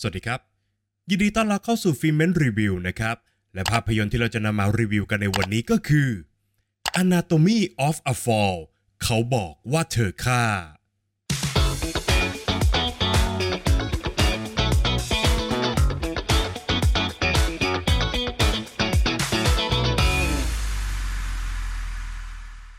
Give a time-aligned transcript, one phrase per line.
[0.00, 0.40] สวัสดีครับ
[1.10, 3.16] ยินดีต้อนรับเข้าสู่ฟิล์มเมนรีวิวนะครับ
[3.54, 6.08] และภาพยนตร์ที่เราจะนำมารีวิวกันในวันนี้ก็คือ
[7.02, 8.56] Anatomy of a Fall
[9.02, 10.44] เขาบอกว่าเธอฆ่า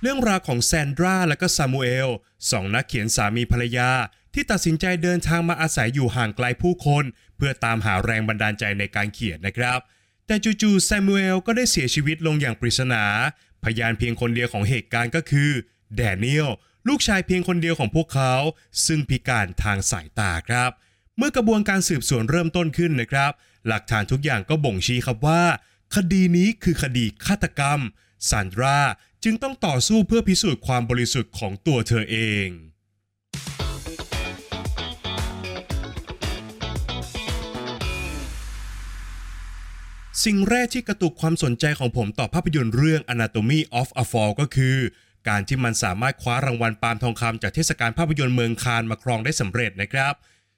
[0.01, 2.09] เรื่องราวของแซนดราและก็ซามูเอล
[2.51, 3.89] สองนักเขียนสามีภรรยา
[4.39, 7.03] ที่ตัดสินใจเดินทางมาอาศัยอยู่ห่างไกลผู้คน
[7.37, 9.79] เพื่อตามหาแรงบันดาลใจในการเขียนนะครับ
[10.27, 13.03] แต่จู่ๆแซมูเอลก็ได้เสียชีวิตลงอย่างปริศนา
[13.63, 15.51] พยานเพียงคนเดียวของเหตุการณ์ก็คือ
[15.95, 16.49] แดเนียล
[16.87, 18.33] ลูกชายเพียงคนเดียวของพวกเขา
[18.85, 20.71] ซึ่งพิการทางสายตาครับ
[21.17, 23.31] เมื่อกระบวนการสืบสวนเริ่มต้นขึ้นนะครับ
[23.67, 25.43] หลักฐานทุกอย่างก็บ่งชี้ครับว่า
[25.95, 27.79] คดีนี้คือคดีฆาตกรรม
[28.29, 28.79] ซานดรา
[29.23, 32.49] จึงต้องต่อสู้เพื่อพิสูจน์ความบริสุทธิ์ของตัวเธอเอง
[40.31, 44.77] สิ่งแรกที่กระตุกความสนใจของผมต่อภาพยนตร์เรื่อง Anatomy of a Fall ก็คือ
[45.29, 50.13] การที่มันสามารถคว้ารางวัลปาล์มทองคำจากเทศกาลภาพยนตร์เมืองคานมาครองได้สำเร็จนะครับ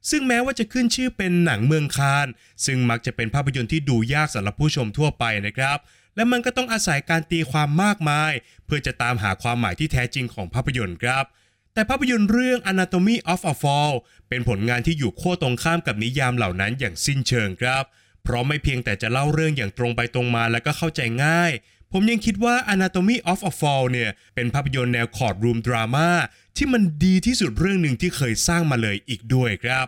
[0.09, 2.28] ซึ่งแม้ว่าจะขึ้นชื่อเป็นหนังเมืองคาน
[2.66, 5.78] ซึ่งมักจะเป็นภาพยนตร์ที่ดูยากสำหรับผู้ชมทั่วไปนะครับ
[6.16, 8.31] และมันก็ต้องอาศัยการตีความมากมาย
[8.66, 11.26] เพื่อจะตามหาความหมายที่แท้จริงของภาพยนตร์ครับ
[11.73, 13.94] แต่ภาพยนตร์เรื่อง Anatomy of a Fall
[14.30, 17.83] เป็นผลงานที่อยู่ขั้วตรงข้ามกับนิยามเหล่านั้นอย่างสิ้นเชิงครับ
[18.23, 21.52] เพราะไม่เพียงแต่จะเล่าเรื่องอย่างตรงไปตรงมาและก็เข้าใจง่าย
[21.92, 26.09] ผมยังคิดว่า Anatomy of a Fall เนี่ยเป็นภาพยนตร์แนวคอร์ดรูมดราม่า
[26.58, 29.88] ที่มันดีที่สุดเรื่องหนึ่งที่เคยสร้างมาเลยอีกด้วยครับ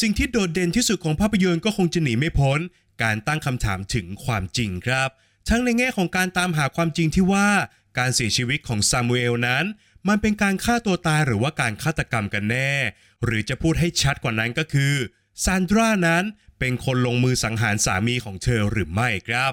[0.00, 2.58] สิ่งที่โดดเด่นที่สุดของภาพยนตร์ก็คงจะหนีไม่พ้น
[3.02, 5.08] การตั้งคำถามถึงความจริงครับ
[5.48, 7.48] ทั้งในแง่ของการตามหาความจริงที่ว่า
[7.98, 9.64] การเสียชีวิตของซามูเอลนั้น
[10.08, 12.72] มันเป็นการฆ่าตัวตายหรือว่าการฆาตกรรมกันแน่
[13.24, 14.94] หรือจะพูดให้ชัดกว่านั้นก็คือ
[15.44, 16.24] ซานดรานั้น
[16.58, 19.52] เป็นคนลงมือสังหารสามีของเธอหรือไม่ครับ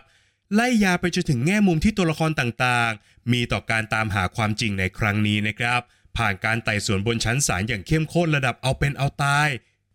[0.55, 5.81] ไล่ยาไปจนถึงแง่มุมที่ตัวละครต่างๆ มีต่อการตามหาความจริงในครั้งนี้นะครับ
[6.17, 9.49] ผ่านการไต่สวนบนชั้นศาลอย่างเข้มข้นระดับเอาเป็นเอาตาย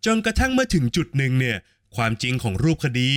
[0.06, 1.58] จนกระทั่งเมื่อถึงจุดหนึ่งเนี่ย
[1.96, 3.10] ความจริงของรูปคดี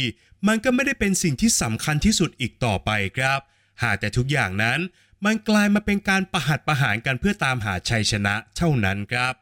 [0.47, 3.39] มันก็ไม่ได้เป็นสิ่งที่สำคัญที่สุดอีกต่อไปครับ
[3.83, 4.79] หากแต่ทุกอย่างนั้น
[5.25, 9.33] มันกลายมาเป็นการประหัตประหารกันเพื่อตามหาชัยชนะเท่านั้นครับ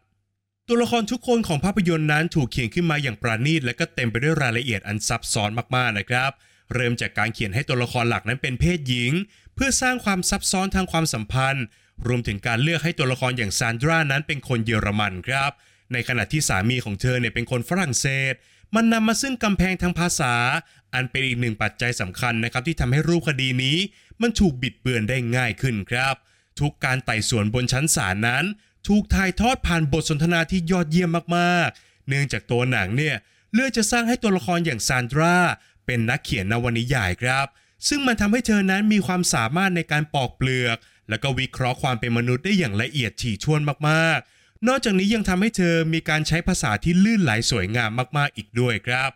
[0.72, 6.32] ตัวละครทุกคนของภาพยนตร์นั้นถูกเขียนขึ้นมาอย่างประณีตและก็เต็มไปด้วยรายละเอียดอันซับซ้อนมากๆนะครับ
[6.74, 9.12] เริ่มจากการเขียนให้ตัวละครหลักนั้นเป็นเพศหญิง
[9.56, 11.66] เพื่อสร้างความซับซ้อนทางความสัมพันธ์
[12.08, 15.52] รวมถึงการเลือกให้ตัวละครอย่างซานดรานั้นเป็นคนเยอรมันครับ
[15.94, 18.34] ในขณะที่สามีของเธอเนี่ยเป็นคนฝรั่งเศส
[18.76, 20.34] มันนำมาซึ่งกำแพงทางภาษา
[20.94, 23.78] อันเป็นอีกหนึ่งปัจจัยสำคัญนะครับที่ทำให้รูปคดีนี้
[24.22, 26.16] มันถูกบิดเบือนได้ง่ายขึ้นครับ
[26.60, 28.46] ทุกการไต่สวนบนชั้นศาลนั้น
[28.88, 33.16] ถูกถ่ายทอดผ่านบทสนทนาที่ยอดเยี่ยมมากๆ เนื่องจากตัวหนังเนี่ย
[33.54, 35.38] เลือกจะสร้างให้ตัวละครอย่างซานดรา
[35.86, 37.48] เป็นนักเขียนนวนิยายครับ
[37.88, 40.78] ซึ่งมันทำให้เธอนั้นมีความสามารถในการปอกเปลือก
[41.10, 49.12] แล้วก็วิเคราะห์ความเป็นมนุษย์ได้อย่างละเอียดถี่ถ้วนมากๆ นอกจากนี้ยังทำให้เธอมีการใช้ภาษาที่ลื่นไหลสวยงามมากๆอีกด้วยครับ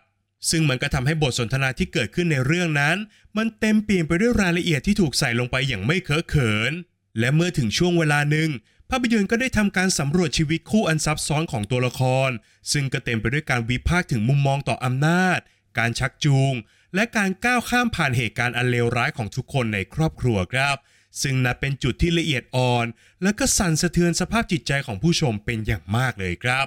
[0.50, 2.96] ซึ่งมันก็ทำให้บทสนทนาที่เกิดขึ้นในเรื่องนั้น
[3.36, 6.72] มันเต็มเปี่ยมไปด้วยรายละเอียดที่ถูกใส่ลงไปอย่างไม่เคอะเขิน
[7.18, 8.50] และเมื่อถึงช่วงเวลาหนึ่ง
[8.90, 12.30] ภาพยนตร์ก็ได้ทำการสำรวจชีวิตคู่อันซับซ้อนของตัวละคร
[12.72, 15.38] ซึ่งก็เต็มไปด้วยการวิพากษ์ถึงมุมมองต่ออำนาจ
[15.78, 16.54] การชักจูง
[16.94, 20.76] และการก้าวข้ามผ่านเหตุการณ์อันเลวร้ายของทุกคนในครอบครัวครับ
[21.22, 22.86] ซึ่งนับเป็นจุดที่ละเอียดอ่อน
[23.22, 26.66] และก็สั่นสะเทือนสภาพจิตใจของผู้ชมเป็นอย่างมากเลยครับ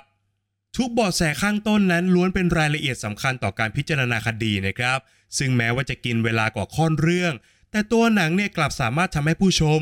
[0.77, 5.00] ทุกเบาะแสข้างต้นนั้นล้วนเป็นรายละเอียดสำคัญต่อการพิจารณาคดีนะครับ
[5.38, 7.33] ซึ่งแม้ว่าจะกินเวลากว่าค่อนเรื่อง
[7.72, 9.79] แต่ตัวหนังเนี่ยกลับสามารถทำให้ผู้ชม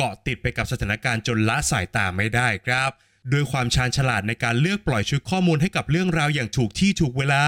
[0.00, 2.90] เกาะติดไปกับสถานการณ์จนละสายตาไม่ได้ครับ
[3.32, 7.44] ด้วยความชาญฉลาดในการเลือกปล่อยชุดข้อมูลให้กับเรื่องราวอย่างถูกที่ถูกเวลา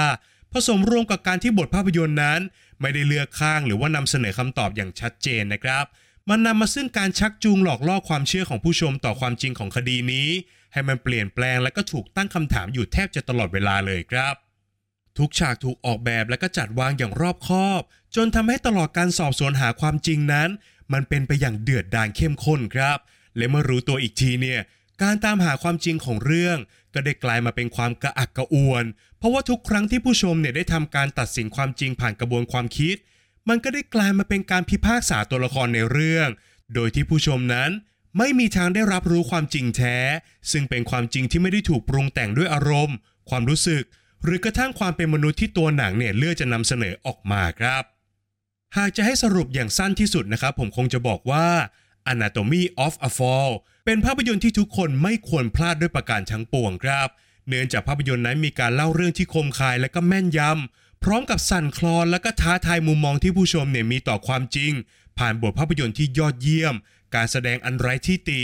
[0.52, 2.40] ผสมรวมกับการที่บทภาพยนตร์นั้น
[2.80, 5.84] ไม่ได้เลือกข้างหรือว่านำเสนอคำตอบอย่างชัดเจนนะครับ
[6.28, 10.28] มันนำมาซึ่งการชักจูงหลอกล่อความเชื่อของผู้ชมต่อความจริงของคดีนี้
[10.72, 14.34] ให้มันเปลี่ยนแปลงและก็ถูกตั้งคำถามอยู่แทบจะตลอดเวลาเลยครับ
[15.18, 17.82] ทุกฉากถูกออกแบบและก็จัดวางอย่างรอบคอบ
[18.16, 20.48] จนทำให้ตลอดการสอบสวนหาความจริงนั้น
[20.92, 22.98] มันเป็นไปอย่างเดือดดาลเข้มข้นครับ
[23.36, 24.60] และเมื่อรู้ตัวอีกทีเนี่ย
[25.02, 26.58] การตามหาความจริงของเรื่อง
[26.94, 28.84] ก็ได้กลายมาเป็นความกระอักกระอ่วน
[29.18, 32.96] เพราะว่าทุกครั้งที่ผู้ชมเนี่ยได้ทำการตัดสินความจริงผ่านกระบวนความคิด
[33.48, 36.28] มันก็ได้กลายมาเป็นการพิพากษาตัวละครในเรื่อง
[36.74, 37.70] โดยที่ผู้ชมนั้น
[38.18, 39.96] ไม่มีทางได้รับรู้ความจริงแท้
[40.52, 42.96] ซึ่งเป็นความจริงที่ไม่ได้ถูกปรุงแต่งด้วยอารมณ์
[43.30, 43.82] ความรู้สึก
[44.24, 47.82] หรือกระทั่งความเป็นมนุษย์ที่ตัวหนังเนี่ยเลือกจะนำเสนอออกมาครับ
[48.78, 51.46] หากจะให้สรุปอย่างสั้นที่สุดนะครับ ผมคงจะบอกว่า
[52.12, 53.50] Anatomy of a Fall
[53.84, 57.08] เป็นภาพยนตร์ที่ทุกคนไม่ควรพลาดด้วยประการทั้งปวงครับ
[57.48, 64.72] เนื่องจากภาพยนตร์นั้นมีการเล่าเรื่องที่คมคายและก็แม่นยำพร้อมกับสั่นคลอนและก็ท้าทายมุมมองที่ผู้ชมเนี่ยมีต่อความจริง
[65.18, 66.74] ผ่านบทภาพยนตร์ที่ยอดเยี่ยม
[67.14, 68.40] การแสดงอันไร้ที่ติ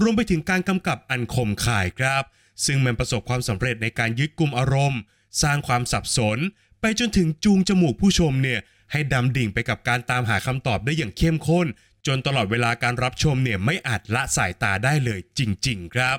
[0.00, 2.22] รวมไปถึงการกำกับอันคมคายครับ
[2.64, 5.00] ซึ่งมันประสบความสำเร็จในการยึดกลุ่มอารมณ์
[5.42, 6.38] สร้างความสับสน
[6.80, 8.60] ไปจนถึงจูงจมูกผู้ชมเนี่ย
[8.92, 11.66] ให้ดำดิ่งไปกับการตามหาคำตอบได้อย่างเข้มข้น
[12.06, 16.18] จนตลอดเวลาการรับชมเนี่ยไม่อาจละสายตาได้เลยจริง ๆ ครับ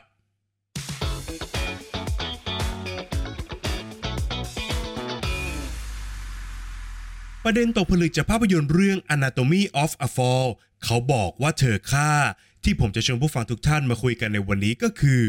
[7.44, 10.47] ประเด็นตกผลึกจากภาพยนตร์เรื่อง Anatomy of a Fall
[10.83, 12.12] เขาบอกว่าเธอฆ่า
[12.63, 15.25] ที่ผมจะชวนผู้ฟังทุกท่านมาคุยกันในวันนี้ก็คือ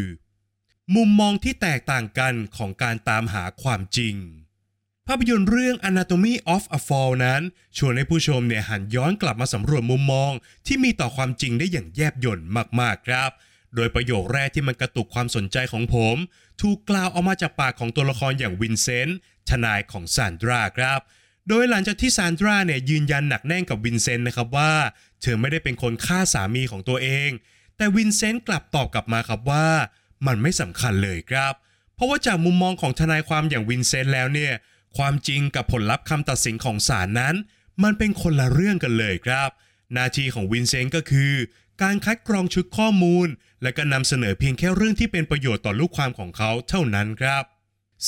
[0.94, 4.14] มุมมองที่แตกต่างกันของการตามหาความจริง
[5.08, 7.42] ภาพยนตร์เรื่อง Anatomy of a Fall นั้น
[7.78, 10.32] ชวนให้ผู้ชมเนี่ยหันย้อนกลับมาสำรวจมุมมอง
[10.66, 12.38] ที่มีต่อความจริงได้อย่างแยบยล
[12.80, 13.30] มากๆครับ
[13.74, 16.16] โดยประโยคแรกที่มันกระตุกความสนใจของผม
[16.62, 19.18] ถูกกล่าวออกมาจากปากของตัวละครอย่างวินเซนต์
[19.50, 21.00] ทนายของซานดราครับ
[21.48, 24.72] โดยหลังจากที่ซานดราเนี่ยยืนยันหนักแน่นกับวินเซนต์นะครับว่า
[25.22, 27.30] เธอไม่ได้เป็นคนฆ่าสามีของตัวเอง
[27.76, 29.68] แต่วินเซนต์กลับตอบกลับมาครับว่า
[30.26, 31.52] มันไม่สำคัญเลยครับ
[31.94, 34.52] เพราะว่าจากมุมมองของทนายความอย่างวินเซนต์แล้วเนี่ย
[34.98, 37.34] ความจริงกับผลลัพธ์คำตัดสินของศาลนั้น
[37.82, 39.50] มันเป็นคนละเรื่องกันเลยครับ
[39.94, 41.32] หน้าที่ของวินเซนต์ก็คือ
[41.82, 43.28] การคัดกรองชุดข้อมูล
[43.62, 47.44] และก็นำเสนอเพียงแค่เรื่องที่เป็นประโยชน์ต่อลูกความของเขาเท่านั้นครับ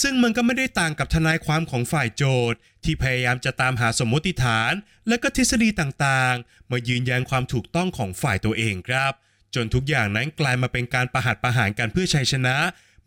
[0.02, 4.72] ซึ่งมันก็ไม่ได้ต่างกับทนายความของฝ่ายโจทย์ ที่พยายามจะตามหาสมมติฐาน
[5.08, 9.12] และก็ทฤษฎีต่างๆ มายืนยันความถูกต้องของฝ่ายตัวเองครับ
[9.54, 12.56] จนทุกอย่างนั้นกลายมาเป็นการประหัตประหารกันเพื่อชัยชนะ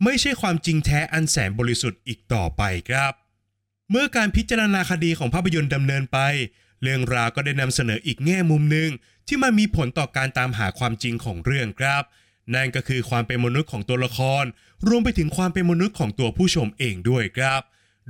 [0.04, 3.12] ไม่ใช่ความจริงแท้อันแสนบริสุทธิ์อีกต่อไปครับ
[3.90, 6.18] เมื่อการพิจารณาคดีของภาพยนตร์ดำเนินไป
[6.82, 8.90] เรื่องราวก็ได้นำเสนออีกแง่มุมหนึ่ง
[9.28, 12.02] ที่มันมีผลต่อการตามหาความจริงของเรื่องครับ
[12.54, 14.44] นั่นก็คือความเป็นมนุษย์ของตัวละคร
[14.88, 17.60] รวมไปถึงความเป็นมนุษย์ของตัวผู้ชมเองด้วยครับ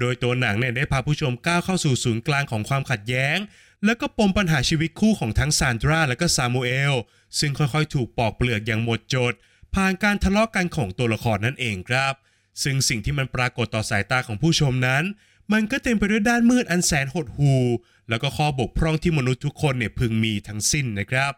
[0.00, 3.38] โดยตัวหนังเนี่ยได้พาผู้ชมก้าวเข้าสู่ศูนย์กลางของความขัดแย้ง
[3.84, 6.94] แล้วก็ปมปัญหาชีวิตคู่ของทั้งซานดราและก็ซามูเอล
[7.38, 9.32] ซึ่งค่อยๆ ถูกปอกเปลือกอย่างหมดจด
[9.74, 12.14] ผ่านการทะเลาะกันของตัวละครนั่นเองครับ
[12.62, 15.04] ซึ่งสิ่งที่มันปรากฏต่อสายตาของผู้ชมนั้น
[15.52, 17.62] มันก็เต็มไปด้วยด้านมืดอันแสนหดหู่
[18.08, 21.32] แล้วก็ข้อบกพร่องที่มนุษย์ทุกคนเนี่ยพึงมีทั้งสิ้นนะครับ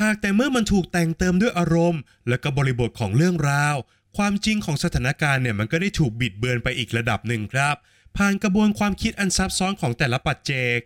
[0.00, 3.76] หากแต่เมื่อมันถูกแต่งเติมด้วยอารมณ์ และก็บริบทของเรื่องราว
[4.16, 7.74] ความจริงของสถานการณ์เนี่ยมันก็ได้ถูกบิดเบือนไปอีกระดับหนึ่งครับ
[8.16, 10.78] ผ่านกระบวนความคิดอันซับซ้อนของแต่ละปัจเจก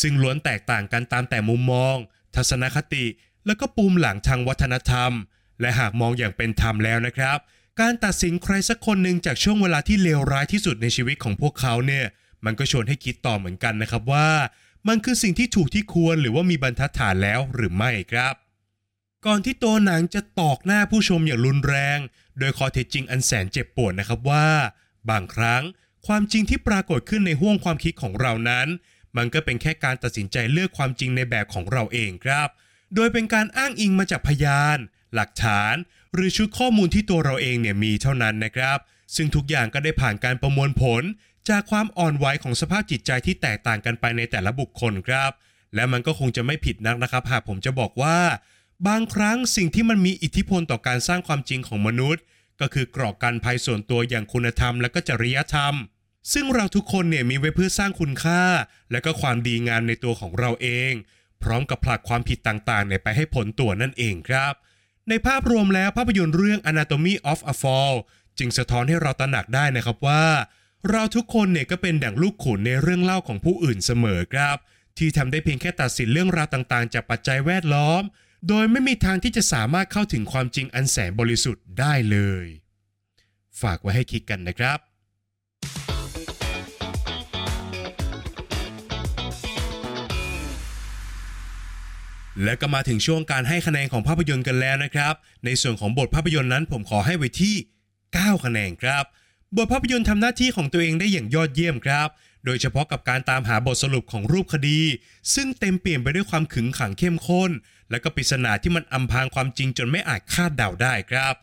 [0.00, 1.96] ซึ่งล้วนแตกต่างกันตามแต่มุมมอง
[2.34, 3.04] ทัศนคติ
[3.46, 5.12] แล้วก็ปูมหลังทางวัฒนธรรม
[5.60, 7.38] และหากมองอย่างเป็นธรรมแล้วนะครับ
[7.80, 12.06] การตัดสินใครสักคนหนึ่งจากช่วงเวลาที่เลวร้ายที่สุดในชีวิตของพวกเขาเนี่ย
[12.44, 14.30] มันก็ชวนให้คิดต่อเหมือนกันนะครับว่า
[14.88, 18.34] มันคือสิ่งที่ถูกที่ควรหรือว่ามีบรรทัดฐานแล้วหรือไม่ครับ
[19.26, 21.98] ก่อนที่ตัวหนังจะตอกหน้าผู้ชมอย่างรุนแรง
[22.38, 24.48] โดยข้อเท็จจริงอันแสนเจ็บปวดนะครับว่า
[25.10, 25.62] บางครั้ง
[26.06, 28.68] ความจริงที่ปรากฏขึ้นในห้วงความคิดของเรานั้น
[29.16, 32.48] มันก็เป็นแค่การตัดสินใจเลือกความจริงในแบบของเราเองครับ
[32.94, 34.78] โดยเป็นการอ้างอิงมาจากพยาน
[35.14, 35.74] หลักฐาน
[36.14, 38.78] หรือชุดข้อมูลที่ตัวเราเองเนี่ยมีเท่านั้นนะครับ
[39.16, 41.02] ซึ่งทุกอย่างก็ได้ผ่านการประมวลผล
[41.48, 45.30] จากความอ่อนไหวของสภาพจิตใจที่แตกต่างกันไปในแต่ละบุคคลครับ
[45.74, 48.18] และมันก็คงจะไม่ผิดนักนะครับ หากผมจะบอกว่า
[48.88, 52.22] บางครั้งสิ่งที่มันมีอิทธิพลต่อการสร้างความจริงของมนุษย์
[52.60, 55.74] ก็คือกรอกกันภัยส่วนตัวอย่างคุณธรรมและก็จริยธรรม
[56.32, 58.42] ซึ่งเราทุกคนเนี่ยมีไว้เพื่อสร้างคุณค่า
[58.92, 60.92] และก็ความดีงามในตัวของเราเอง
[61.42, 64.54] พร้อมกับผลักความผิดต่างๆเนี่ยไปให้ผลตัวนั่นเองครับ
[65.08, 67.94] ในภาพรวมแล้วภาพยนตร์เรื่อง Anatomy of a Fall
[68.38, 70.24] จึงสะท้อนให้เราตระหนักได้นะครับว่า
[70.90, 74.56] เราทุกคนเนี่ยก็เป็นดั่งลูกขุนในเรื่องเล่าของผู้อื่นเสมอครับ
[74.98, 78.02] ที่ทำได้เพียงแค่ตัดสินเรื่องราวต่างๆ จากปัจจัยแวดล้อม
[78.48, 82.46] โดยไม่มีทางที่จะสามารถเข้าถึงความจริงอันแสนบริสุทธิ์ได้เลย
[83.60, 84.78] ฝากไว้ให้คิดกันนะครับ
[92.44, 95.14] และก็มาถึงช่วงการให้คะแนนของภาพยนตร์กันแล้วนะครับ
[95.44, 97.54] ในส่วนของบทภาพยนตร์นั้นผมขอให้ไว้ที่
[97.98, 99.04] 9 คะแนนครับ
[99.56, 102.08] บทภาพยนตร์ทำหน้าที่ของตัวเองได้อย่างยอดเยี่ยมครับ
[102.44, 104.80] โดยเฉพาะกับการตามหาบทสรุปของรูปคดี
[105.34, 107.50] ซึ่งเต็มเปลี่ยนไปด้วยความขึงขังเข้มข้น
[107.90, 111.34] และก็ปริศนาที่มันอำพรางความจริงจนไม่อาจคาดเดาได้ครับ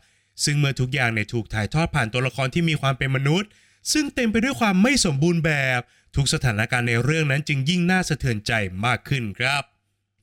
[0.44, 3.48] ซึ่งเมื่อทุกอย่างเนี่ยถูกถ่ายทอดผ่านตัวละครที่มีความเป็นมนุษย์
[3.92, 5.80] ซึ่งเต็มไปด้วยความไม่สมบูรณ์แบบ
[6.16, 8.52] ทุกสถานการณ์ในเรื่องนั้นจึงยิ่งน่าสะเทือนใจ
[8.86, 9.62] มากขึ้นครับ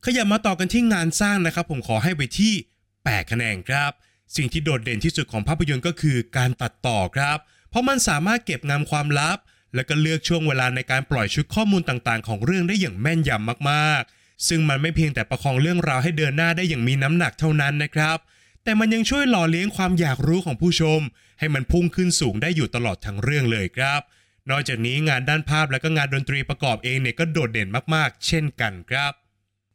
[0.06, 2.54] ขยับมาต่อกันที่งานสร้างนะครับ ผมขอให้ไปที่
[2.92, 3.92] 8คะแนนครับ
[4.36, 7.38] สิ่งที่โดดเด่นที่สุดของภาพยนตร์ก็คือการตัดต่อครับ
[7.70, 9.38] เพราะมันสามารถเก็บงำความลับ
[9.76, 18.18] และก็เลือกช่วงเวลาในการปล่อยชุดข้อมูลต่างๆ ของเรื่องได้อย่างแม่นยำมากๆ ซึ่งมันไม่เพียงแต่ประคองเรื่องราวให้เดินหน้าได้อย่างมีน้ำหนักเท่านั้นนะครับ
[18.64, 21.02] แต่มันยังช่วยหล่อเลี้ยงความอยากรู้ของผู้ชม
[21.40, 24.02] ให้มันพุ่งขึ้นสูงได้อยู่ตลอดทั้งเรื่องเลยครับ
[24.50, 29.14] นอกจากนี้งานด้านภาพและก็งานดนตรีประกอบเองเนี่ยก็โดดเด่นมากๆ เช่นกันครับ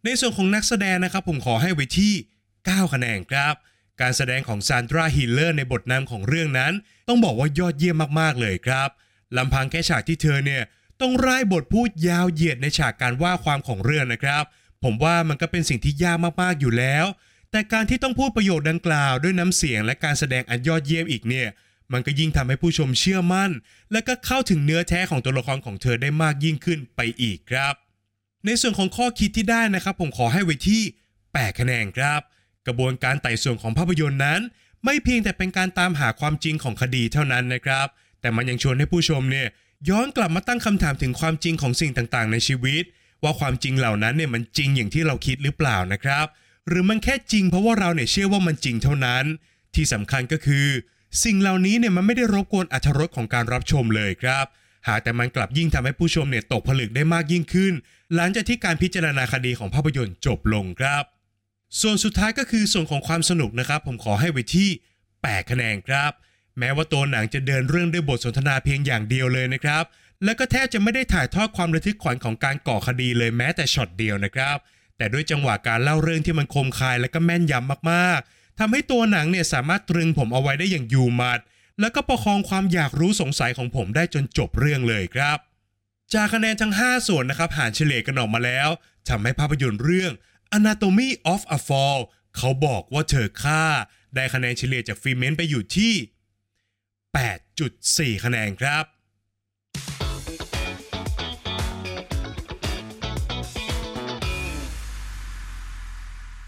[0.04, 2.14] ในส่วนของนักแสดงนะครับผมขอให้ไว้ที่
[2.52, 3.54] 9 คะแนนครับ
[4.00, 6.72] การแสดงของซานดราฮิลเลอร์ในบทนำของเรื่องนั้น
[7.08, 8.88] ต้องบอกว่ายอดเยี่ยมมากๆเลยครับ
[9.36, 10.62] ลำพังแค่ฉากที่เธอเนี่ย
[11.00, 14.44] ต้องร่ายบทพูดยาวเหยียดในฉากการว่าความของเรื่องนะครับ
[14.84, 17.06] ผมว่ามันก็เป็นสิ่งที่ยากมากๆอยู่แล้ว
[17.50, 21.48] แต่การที่ต้องพูดประโยคดังกล่าวด้วยน้ำเสียงและการแสดงอันยอดเยี่ยมอีกเนี่ย
[21.92, 23.50] มันก็ยิ่งทำให้ผู้ชมเชื่อมั่น
[23.92, 27.74] และก็เข้าถึงเนื้อแท้ของตัวละครของเธอได้มากยิ่งขึ้นไปอีกครับ
[28.46, 30.82] ในส่วนของข้อคิดที่ได้นะครับ ผมขอให้ไว้ที่
[31.20, 32.20] 8 คะแนนครับ
[32.66, 34.40] กระบวนการไต่สวนของภาพยนตร์นั้น
[34.84, 37.86] ไม่เพียงแต่เป็นการตามหาความจริงของคดีเท่านั้นนะครับ
[38.20, 39.48] แต่มันยังชวนให้ผู้ชมเนี่ย
[39.88, 42.84] ย้อนกลับมาตั้งคำถามถึงความจริงของสิ่งต่างๆ ในชีวิต
[43.22, 46.26] ว่าความจริงเหล่านั้นเนี่ยมันจริงอย่างที่เราคิดหรือเปล่านะครับ
[46.68, 49.24] หรือมันแค่จริงเพราะว่าเราเนี่ยเชื่อว่ามันจริงเท่านั้น
[49.74, 50.66] ที่สำคัญก็คือ
[51.24, 54.46] สิ่งเหล่านี้เนี่ยมันไม่ได้รบกวนอรรถรสของการรับชมเลยครับ
[54.88, 57.72] หากแต่มันกลับยิ่งทำให้ผู้ชมเนี่ยตกผลึกได้มากยิ่งขึ้น
[58.14, 61.04] หลังจากที่การพิจารณาคดีของภาพยนตร์จบลงครับ
[61.80, 64.68] ส่วนสุดท้ายก็คือส่วนของความสนุกนะครับ ผมขอให้ไว้ที่
[65.10, 66.12] 8 คะแนนครับ
[66.58, 69.84] แม้ว่าตัวหนังจะเดินเรื่องด้วยบทสนทนาเพียงอย่างเดียวเลยนะครับ
[70.24, 74.56] และก็แทบจะไม่ได้ถ่ายทอดความระทึกขวัญของการก่อคดีเลยแม้แต่ช็อตเดียวนะครับ
[74.96, 81.40] แต่ด้วยจังหวะการเล่าเรื่องที่มันคมคายและก็แม่นยำมากๆทำให้ตัวหนังเนี่ยสามารถตรึงผมเอาไว้ได้อย่างอยู่มัด
[81.80, 85.38] แล้วก็ประคองความอยากรู้สงสัยของผมได้จนจบเรื่องเลยครับ
[86.14, 88.68] จากคะแนนทั้ง 5 ส่วนนะครับหารเฉลี่ยกันออกมาแล้ว
[89.08, 90.12] ทำให้ภาพยนตร์เรื่อง
[90.56, 92.00] Anatomy of a Fall
[92.36, 93.64] เขาบอกว่าเธอค่า
[94.14, 95.94] ได้คะแนนเฉลี่ยจากฟีเมนไปอยู่ที่
[98.14, 98.84] 8.4 คะแนนครับ